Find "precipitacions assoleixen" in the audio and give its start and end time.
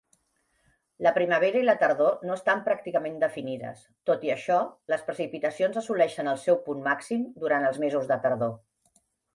5.11-6.35